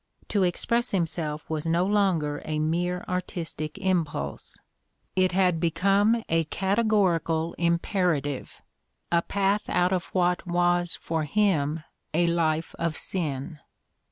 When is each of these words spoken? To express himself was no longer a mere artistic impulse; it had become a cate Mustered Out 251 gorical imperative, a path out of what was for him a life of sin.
To 0.29 0.41
express 0.41 0.89
himself 0.89 1.47
was 1.47 1.67
no 1.67 1.85
longer 1.85 2.41
a 2.43 2.57
mere 2.57 3.05
artistic 3.07 3.77
impulse; 3.77 4.57
it 5.15 5.31
had 5.31 5.59
become 5.59 6.23
a 6.27 6.45
cate 6.45 6.79
Mustered 6.79 6.85
Out 6.85 6.85
251 6.89 6.89
gorical 6.89 7.53
imperative, 7.59 8.61
a 9.11 9.21
path 9.21 9.69
out 9.69 9.93
of 9.93 10.05
what 10.05 10.47
was 10.47 10.95
for 10.95 11.25
him 11.25 11.83
a 12.15 12.25
life 12.25 12.73
of 12.79 12.97
sin. 12.97 13.59